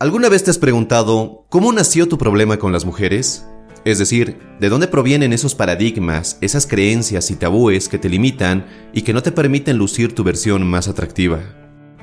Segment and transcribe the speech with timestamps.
[0.00, 3.44] ¿Alguna vez te has preguntado cómo nació tu problema con las mujeres?
[3.84, 9.02] Es decir, ¿de dónde provienen esos paradigmas, esas creencias y tabúes que te limitan y
[9.02, 11.40] que no te permiten lucir tu versión más atractiva?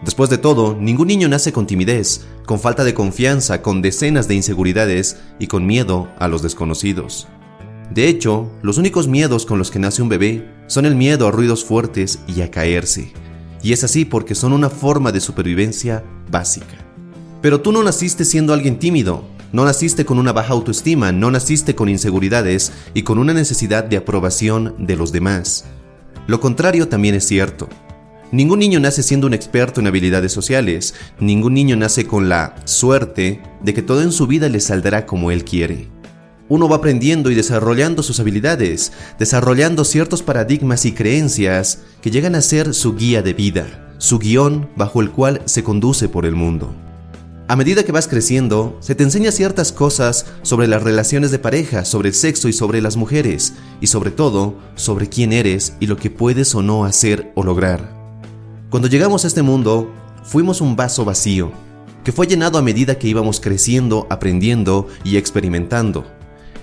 [0.05, 4.35] Después de todo, ningún niño nace con timidez, con falta de confianza, con decenas de
[4.35, 7.27] inseguridades y con miedo a los desconocidos.
[7.89, 11.31] De hecho, los únicos miedos con los que nace un bebé son el miedo a
[11.31, 13.11] ruidos fuertes y a caerse.
[13.63, 16.86] Y es así porque son una forma de supervivencia básica.
[17.47, 19.23] Pero tú no naciste siendo alguien tímido,
[19.53, 23.95] no naciste con una baja autoestima, no naciste con inseguridades y con una necesidad de
[23.95, 25.63] aprobación de los demás.
[26.27, 27.69] Lo contrario también es cierto.
[28.33, 33.41] Ningún niño nace siendo un experto en habilidades sociales, ningún niño nace con la suerte
[33.63, 35.87] de que todo en su vida le saldrá como él quiere.
[36.49, 42.41] Uno va aprendiendo y desarrollando sus habilidades, desarrollando ciertos paradigmas y creencias que llegan a
[42.41, 46.75] ser su guía de vida, su guion bajo el cual se conduce por el mundo.
[47.49, 51.85] A medida que vas creciendo, se te enseña ciertas cosas sobre las relaciones de pareja,
[51.85, 55.95] sobre el sexo y sobre las mujeres, y sobre todo, sobre quién eres y lo
[55.95, 57.95] que puedes o no hacer o lograr.
[58.69, 59.89] Cuando llegamos a este mundo,
[60.25, 61.53] fuimos un vaso vacío,
[62.03, 66.05] que fue llenado a medida que íbamos creciendo, aprendiendo y experimentando.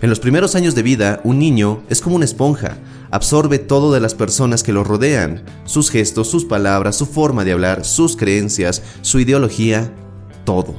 [0.02, 2.76] En los primeros años de vida, un niño es como una esponja,
[3.10, 7.52] absorbe todo de las personas que lo rodean, sus gestos, sus palabras, su forma de
[7.52, 9.90] hablar, sus creencias, su ideología
[10.44, 10.74] todo.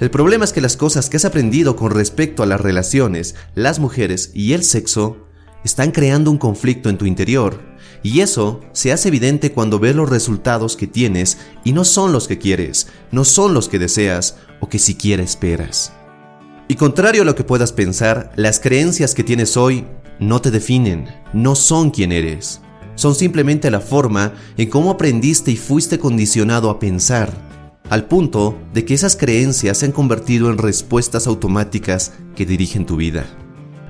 [0.00, 3.78] El problema es que las cosas que has aprendido con respecto a las relaciones, las
[3.78, 5.16] mujeres y el sexo
[5.64, 7.60] están creando un conflicto en tu interior,
[8.02, 12.28] y eso se hace evidente cuando ves los resultados que tienes y no son los
[12.28, 15.92] que quieres, no son los que deseas o que siquiera esperas.
[16.68, 19.86] Y contrario a lo que puedas pensar, las creencias que tienes hoy
[20.18, 22.60] no te definen, no son quien eres.
[22.94, 27.32] Son simplemente la forma en cómo aprendiste y fuiste condicionado a pensar,
[27.90, 32.96] al punto de que esas creencias se han convertido en respuestas automáticas que dirigen tu
[32.96, 33.26] vida.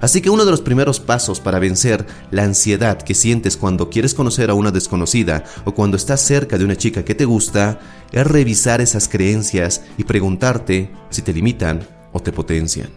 [0.00, 4.12] Así que uno de los primeros pasos para vencer la ansiedad que sientes cuando quieres
[4.12, 7.80] conocer a una desconocida o cuando estás cerca de una chica que te gusta
[8.12, 11.80] es revisar esas creencias y preguntarte si te limitan
[12.12, 12.90] o te potencian.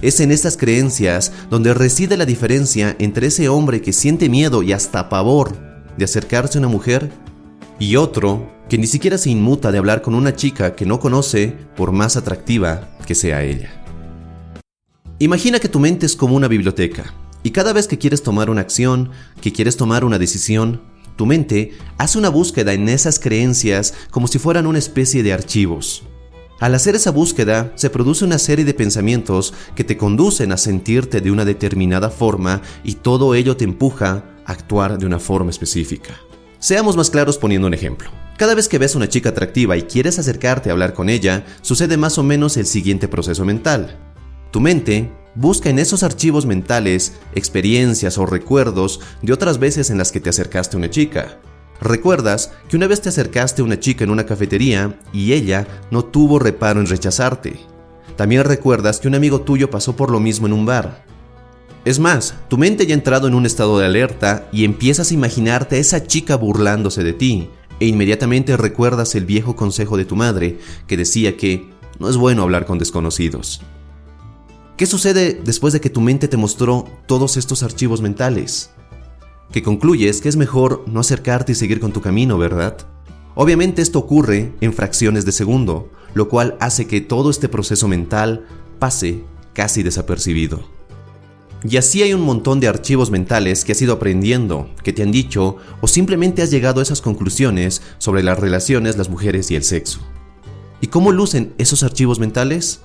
[0.00, 4.72] Es en estas creencias donde reside la diferencia entre ese hombre que siente miedo y
[4.72, 5.56] hasta pavor
[5.96, 7.10] de acercarse a una mujer
[7.78, 11.54] y otro que ni siquiera se inmuta de hablar con una chica que no conoce
[11.76, 13.82] por más atractiva que sea ella.
[15.18, 18.60] Imagina que tu mente es como una biblioteca y cada vez que quieres tomar una
[18.60, 19.10] acción,
[19.40, 20.82] que quieres tomar una decisión,
[21.16, 26.02] tu mente hace una búsqueda en esas creencias como si fueran una especie de archivos.
[26.58, 31.20] Al hacer esa búsqueda, se produce una serie de pensamientos que te conducen a sentirte
[31.20, 36.14] de una determinada forma y todo ello te empuja a actuar de una forma específica.
[36.58, 38.10] Seamos más claros poniendo un ejemplo.
[38.38, 41.44] Cada vez que ves a una chica atractiva y quieres acercarte a hablar con ella,
[41.62, 43.98] sucede más o menos el siguiente proceso mental.
[44.50, 50.12] Tu mente busca en esos archivos mentales experiencias o recuerdos de otras veces en las
[50.12, 51.38] que te acercaste a una chica.
[51.80, 56.04] Recuerdas que una vez te acercaste a una chica en una cafetería y ella no
[56.04, 57.60] tuvo reparo en rechazarte.
[58.16, 61.04] También recuerdas que un amigo tuyo pasó por lo mismo en un bar.
[61.86, 65.14] Es más, tu mente ya ha entrado en un estado de alerta y empiezas a
[65.14, 67.48] imaginarte a esa chica burlándose de ti,
[67.78, 70.58] e inmediatamente recuerdas el viejo consejo de tu madre
[70.88, 71.70] que decía que
[72.00, 73.62] no es bueno hablar con desconocidos.
[74.76, 78.70] ¿Qué sucede después de que tu mente te mostró todos estos archivos mentales?
[79.52, 82.78] Que concluyes que es mejor no acercarte y seguir con tu camino, ¿verdad?
[83.36, 88.44] Obviamente esto ocurre en fracciones de segundo, lo cual hace que todo este proceso mental
[88.80, 90.75] pase casi desapercibido.
[91.64, 95.10] Y así hay un montón de archivos mentales que has ido aprendiendo, que te han
[95.10, 99.64] dicho o simplemente has llegado a esas conclusiones sobre las relaciones, las mujeres y el
[99.64, 100.00] sexo.
[100.80, 102.80] ¿Y cómo lucen esos archivos mentales?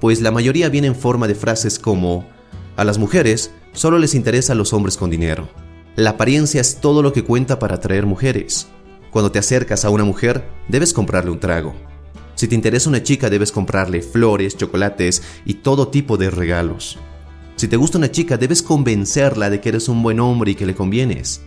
[0.00, 2.26] Pues la mayoría viene en forma de frases como,
[2.76, 5.48] a las mujeres solo les interesan los hombres con dinero.
[5.96, 8.66] La apariencia es todo lo que cuenta para atraer mujeres.
[9.10, 11.74] Cuando te acercas a una mujer, debes comprarle un trago.
[12.34, 16.98] Si te interesa una chica, debes comprarle flores, chocolates y todo tipo de regalos.
[17.64, 20.66] Si te gusta una chica, debes convencerla de que eres un buen hombre y que
[20.66, 21.40] le convienes.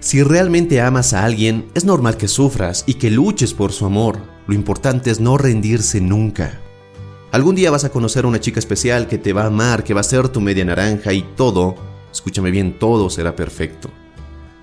[0.00, 4.20] Si realmente amas a alguien, es normal que sufras y que luches por su amor.
[4.46, 6.58] Lo importante es no rendirse nunca.
[7.30, 9.92] Algún día vas a conocer a una chica especial que te va a amar, que
[9.92, 11.74] va a ser tu media naranja y todo,
[12.10, 13.90] escúchame bien, todo será perfecto.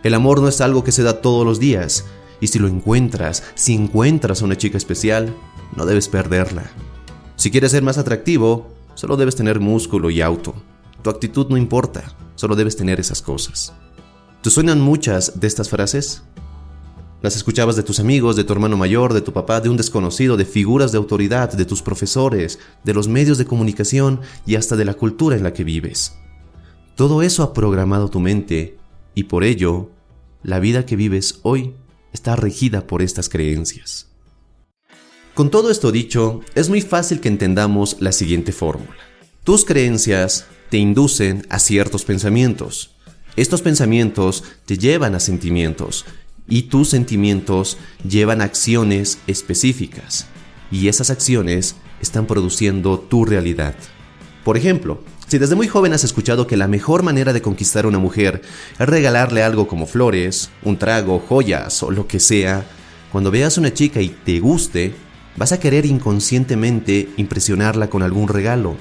[0.02, 2.06] El amor no es algo que se da todos los días,
[2.42, 5.32] y si lo encuentras, si encuentras a una chica especial,
[5.76, 6.72] no debes perderla.
[7.36, 10.56] Si quieres ser más atractivo, solo debes tener músculo y auto.
[11.02, 13.74] Tu actitud no importa, solo debes tener esas cosas.
[14.42, 16.24] ¿Te suenan muchas de estas frases?
[17.22, 20.38] Las escuchabas de tus amigos, de tu hermano mayor, de tu papá, de un desconocido,
[20.38, 24.86] de figuras de autoridad, de tus profesores, de los medios de comunicación y hasta de
[24.86, 26.14] la cultura en la que vives.
[26.96, 28.78] Todo eso ha programado tu mente
[29.16, 29.90] y por ello,
[30.44, 31.74] la vida que vives hoy
[32.14, 34.08] está regida por estas creencias.
[35.34, 38.98] Con todo esto dicho, es muy fácil que entendamos la siguiente fórmula.
[39.44, 42.92] Tus creencias te inducen a ciertos pensamientos.
[43.36, 46.06] Estos pensamientos te llevan a sentimientos
[46.48, 47.78] y tus sentimientos
[48.08, 50.28] llevan a acciones específicas
[50.72, 53.76] y esas acciones están produciendo tu realidad.
[54.44, 57.90] Por ejemplo, si desde muy joven has escuchado que la mejor manera de conquistar a
[57.90, 58.42] una mujer
[58.80, 62.66] es regalarle algo como flores, un trago, joyas o lo que sea,
[63.12, 64.94] cuando veas a una chica y te guste,
[65.36, 68.78] vas a querer inconscientemente impresionarla con algún regalo.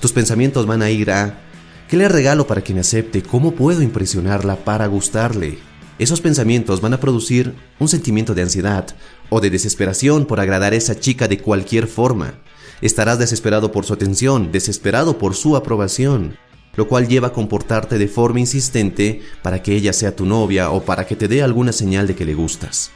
[0.00, 1.40] Tus pensamientos van a ir a
[1.88, 3.22] ¿qué le regalo para que me acepte?
[3.22, 5.58] ¿Cómo puedo impresionarla para gustarle?
[5.98, 8.86] Esos pensamientos van a producir un sentimiento de ansiedad
[9.28, 12.34] o de desesperación por agradar a esa chica de cualquier forma.
[12.80, 16.38] Estarás desesperado por su atención, desesperado por su aprobación,
[16.76, 20.84] lo cual lleva a comportarte de forma insistente para que ella sea tu novia o
[20.84, 22.92] para que te dé alguna señal de que le gustas.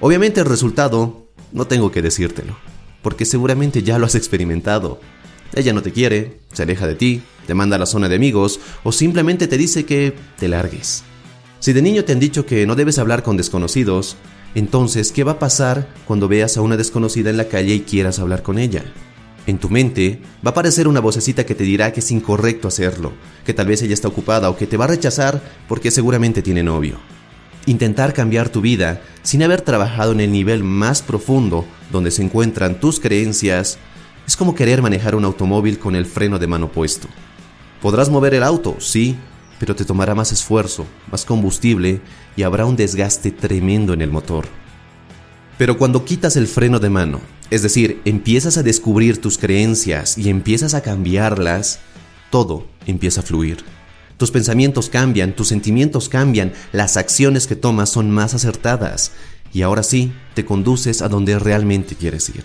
[0.00, 2.56] Obviamente el resultado no tengo que decírtelo,
[3.00, 4.98] porque seguramente ya lo has experimentado.
[5.56, 8.60] Ella no te quiere, se aleja de ti, te manda a la zona de amigos
[8.84, 11.02] o simplemente te dice que te largues.
[11.60, 14.18] Si de niño te han dicho que no debes hablar con desconocidos,
[14.54, 18.18] entonces, ¿qué va a pasar cuando veas a una desconocida en la calle y quieras
[18.18, 18.84] hablar con ella?
[19.46, 23.12] En tu mente va a aparecer una vocecita que te dirá que es incorrecto hacerlo,
[23.46, 26.62] que tal vez ella está ocupada o que te va a rechazar porque seguramente tiene
[26.62, 26.98] novio.
[27.64, 32.78] Intentar cambiar tu vida sin haber trabajado en el nivel más profundo donde se encuentran
[32.78, 33.78] tus creencias
[34.26, 37.08] es como querer manejar un automóvil con el freno de mano puesto.
[37.80, 39.16] Podrás mover el auto, sí,
[39.58, 42.00] pero te tomará más esfuerzo, más combustible
[42.36, 44.46] y habrá un desgaste tremendo en el motor.
[45.58, 47.20] Pero cuando quitas el freno de mano,
[47.50, 51.78] es decir, empiezas a descubrir tus creencias y empiezas a cambiarlas,
[52.30, 53.64] todo empieza a fluir.
[54.18, 59.12] Tus pensamientos cambian, tus sentimientos cambian, las acciones que tomas son más acertadas
[59.52, 62.44] y ahora sí te conduces a donde realmente quieres ir.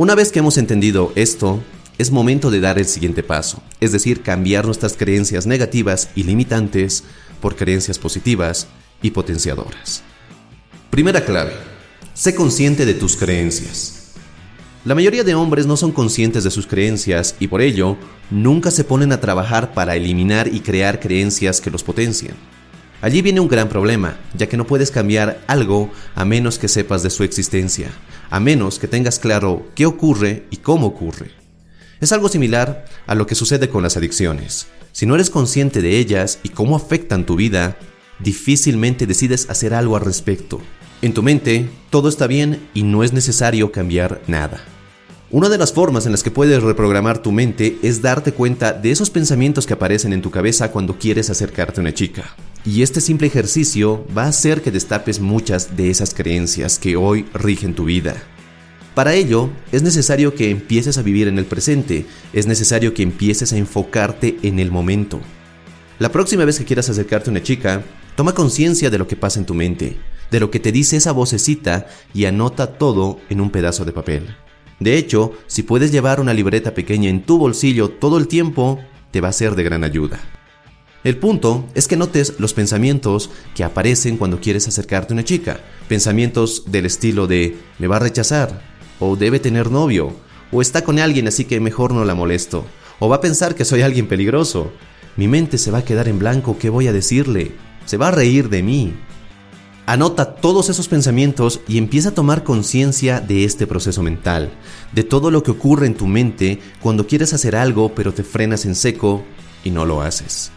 [0.00, 1.62] Una vez que hemos entendido esto,
[1.98, 7.04] es momento de dar el siguiente paso, es decir, cambiar nuestras creencias negativas y limitantes
[7.38, 8.66] por creencias positivas
[9.02, 10.02] y potenciadoras.
[10.88, 11.52] Primera clave,
[12.14, 14.12] sé consciente de tus creencias.
[14.86, 17.98] La mayoría de hombres no son conscientes de sus creencias y por ello
[18.30, 22.36] nunca se ponen a trabajar para eliminar y crear creencias que los potencian.
[23.02, 27.02] Allí viene un gran problema, ya que no puedes cambiar algo a menos que sepas
[27.02, 27.90] de su existencia,
[28.28, 31.30] a menos que tengas claro qué ocurre y cómo ocurre.
[32.00, 34.66] Es algo similar a lo que sucede con las adicciones.
[34.92, 37.76] Si no eres consciente de ellas y cómo afectan tu vida,
[38.18, 40.60] difícilmente decides hacer algo al respecto.
[41.00, 44.62] En tu mente, todo está bien y no es necesario cambiar nada.
[45.32, 48.90] Una de las formas en las que puedes reprogramar tu mente es darte cuenta de
[48.90, 52.34] esos pensamientos que aparecen en tu cabeza cuando quieres acercarte a una chica.
[52.64, 57.26] Y este simple ejercicio va a hacer que destapes muchas de esas creencias que hoy
[57.32, 58.16] rigen tu vida.
[58.96, 63.52] Para ello, es necesario que empieces a vivir en el presente, es necesario que empieces
[63.52, 65.20] a enfocarte en el momento.
[66.00, 67.84] La próxima vez que quieras acercarte a una chica,
[68.16, 69.96] toma conciencia de lo que pasa en tu mente,
[70.28, 74.34] de lo que te dice esa vocecita y anota todo en un pedazo de papel.
[74.80, 79.20] De hecho, si puedes llevar una libreta pequeña en tu bolsillo todo el tiempo, te
[79.20, 80.18] va a ser de gran ayuda.
[81.04, 85.60] El punto es que notes los pensamientos que aparecen cuando quieres acercarte a una chica.
[85.88, 88.62] Pensamientos del estilo de me va a rechazar,
[88.98, 90.14] o debe tener novio,
[90.52, 92.64] o está con alguien así que mejor no la molesto,
[92.98, 94.72] o va a pensar que soy alguien peligroso.
[95.16, 97.52] Mi mente se va a quedar en blanco, ¿qué voy a decirle?
[97.86, 98.94] Se va a reír de mí.
[99.90, 104.52] Anota todos esos pensamientos y empieza a tomar conciencia de este proceso mental,
[104.92, 108.66] de todo lo que ocurre en tu mente cuando quieres hacer algo pero te frenas
[108.66, 109.24] en seco
[109.64, 110.52] y no lo haces.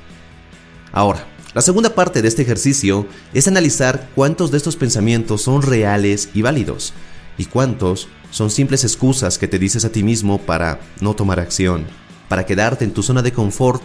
[0.92, 1.26] Ahora,
[1.56, 6.44] la segunda parte de este ejercicio es analizar cuántos de estos pensamientos son reales y
[6.44, 6.94] válidos
[7.36, 11.88] y cuántos son simples excusas que te dices a ti mismo para no tomar acción,
[12.30, 13.82] para quedarte en tu zona de confort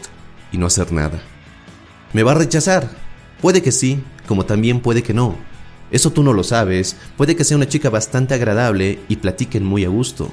[0.53, 1.23] y no hacer nada.
[2.13, 3.08] ¿Me va a rechazar?
[3.41, 5.37] Puede que sí, como también puede que no.
[5.91, 9.85] Eso tú no lo sabes, puede que sea una chica bastante agradable y platiquen muy
[9.85, 10.31] a gusto.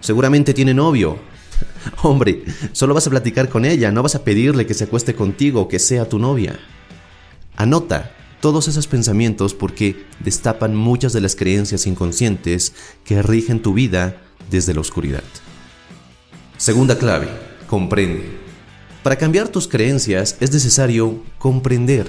[0.00, 1.18] Seguramente tiene novio.
[2.02, 5.60] Hombre, solo vas a platicar con ella, no vas a pedirle que se acueste contigo
[5.62, 6.58] o que sea tu novia.
[7.56, 12.74] Anota todos esos pensamientos porque destapan muchas de las creencias inconscientes
[13.04, 14.20] que rigen tu vida
[14.50, 15.22] desde la oscuridad.
[16.56, 17.28] Segunda clave,
[17.68, 18.41] comprende.
[19.02, 22.06] Para cambiar tus creencias es necesario comprender.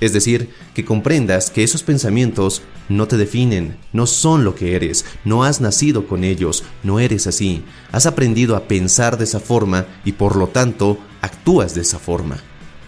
[0.00, 2.60] Es decir, que comprendas que esos pensamientos
[2.90, 7.26] no te definen, no son lo que eres, no has nacido con ellos, no eres
[7.26, 7.64] así.
[7.92, 12.36] Has aprendido a pensar de esa forma y por lo tanto actúas de esa forma.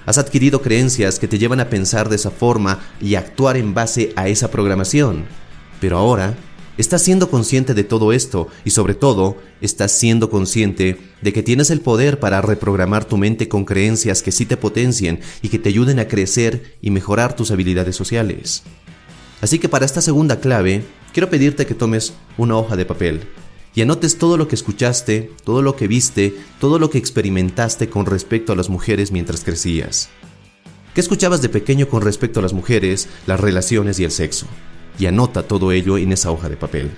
[0.04, 4.12] Has adquirido creencias que te llevan a pensar de esa forma y actuar en base
[4.16, 5.24] a esa programación.
[5.80, 6.34] Pero ahora
[6.78, 11.70] Estás siendo consciente de todo esto y sobre todo estás siendo consciente de que tienes
[11.70, 15.70] el poder para reprogramar tu mente con creencias que sí te potencien y que te
[15.70, 18.62] ayuden a crecer y mejorar tus habilidades sociales.
[19.40, 23.22] Así que para esta segunda clave, quiero pedirte que tomes una hoja de papel
[23.74, 28.04] y anotes todo lo que escuchaste, todo lo que viste, todo lo que experimentaste con
[28.04, 30.10] respecto a las mujeres mientras crecías.
[30.94, 34.46] ¿Qué escuchabas de pequeño con respecto a las mujeres, las relaciones y el sexo?
[34.98, 36.90] Y anota todo ello en esa hoja de papel.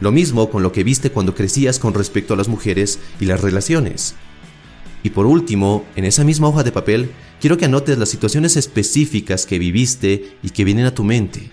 [0.00, 3.40] Lo mismo con lo que viste cuando crecías con respecto a las mujeres y las
[3.40, 4.14] relaciones.
[5.02, 9.46] Y por último, en esa misma hoja de papel, quiero que anotes las situaciones específicas
[9.46, 11.52] que viviste y que vienen a tu mente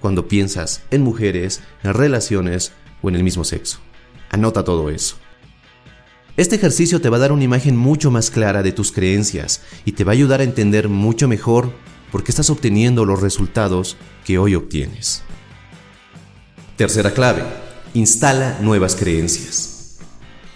[0.00, 3.78] cuando piensas en mujeres, en relaciones o en el mismo sexo.
[4.30, 5.16] Anota todo eso.
[6.36, 9.92] Este ejercicio te va a dar una imagen mucho más clara de tus creencias y
[9.92, 11.72] te va a ayudar a entender mucho mejor
[12.10, 15.22] por qué estás obteniendo los resultados que hoy obtienes.
[16.76, 17.42] Tercera clave.
[17.94, 19.98] Instala nuevas creencias.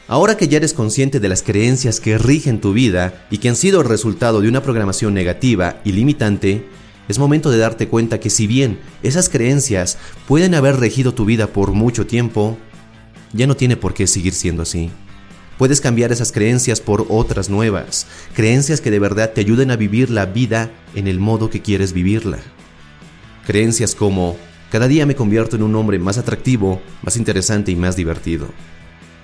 [0.09, 3.57] Ahora que ya eres consciente de las creencias que rigen tu vida y que han
[3.57, 6.67] sido el resultado de una programación negativa y limitante,
[7.09, 11.47] es momento de darte cuenta que si bien esas creencias pueden haber regido tu vida
[11.47, 12.59] por mucho tiempo,
[13.33, 14.91] ya no tiene por qué seguir siendo así.
[15.63, 20.11] Puedes cambiar esas creencias por otras nuevas, creencias que de verdad te ayuden a vivir
[20.11, 22.39] la vida en el modo que quieres vivirla.
[23.47, 24.37] Creencias como,
[24.73, 28.49] cada día me convierto en un hombre más atractivo, más interesante y más divertido.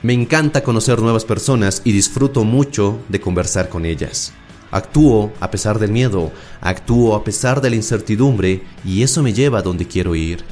[0.05, 4.33] Me encanta conocer nuevas personas y disfruto mucho de conversar con ellas.
[4.71, 6.31] Actúo a pesar del miedo,
[6.61, 10.45] actúo a pesar de la incertidumbre y eso me lleva a donde quiero ir.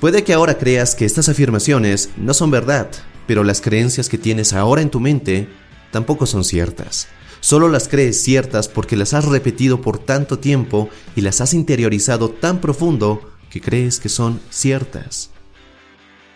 [0.00, 2.88] Puede que ahora creas que estas afirmaciones no son verdad,
[3.26, 5.48] pero las creencias que tienes ahora en tu mente
[5.90, 7.08] tampoco son ciertas.
[7.40, 12.30] Solo las crees ciertas porque las has repetido por tanto tiempo y las has interiorizado
[12.30, 15.30] tan profundo que crees que son ciertas.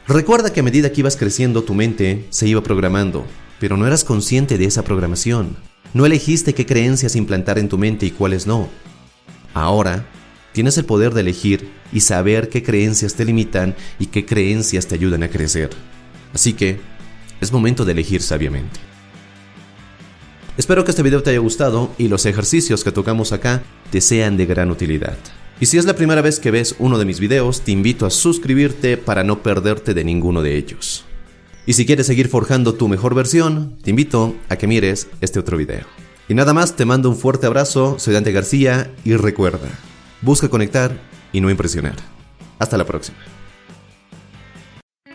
[0.07, 3.25] Recuerda que a medida que ibas creciendo tu mente se iba programando,
[3.59, 5.57] pero no eras consciente de esa programación.
[5.93, 8.69] No elegiste qué creencias implantar en tu mente y cuáles no.
[9.53, 10.07] Ahora,
[10.53, 14.95] tienes el poder de elegir y saber qué creencias te limitan y qué creencias te
[14.95, 15.71] ayudan a crecer.
[16.35, 16.81] Así que,
[17.41, 18.81] es momento de elegir sabiamente.
[20.57, 24.37] Espero que este video te haya gustado y los ejercicios que tocamos acá te sean
[24.37, 25.17] de gran utilidad.
[25.59, 28.11] Y si es la primera vez que ves uno de mis videos, te invito a
[28.11, 31.05] suscribirte para no perderte de ninguno de ellos.
[31.67, 35.57] Y si quieres seguir forjando tu mejor versión, te invito a que mires este otro
[35.57, 35.87] video.
[36.29, 39.69] Y nada más, te mando un fuerte abrazo, soy Dante García y recuerda,
[40.23, 40.99] busca conectar
[41.33, 41.97] y no impresionar.
[42.59, 43.40] Hasta la próxima.